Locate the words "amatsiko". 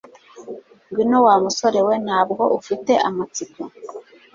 3.07-3.61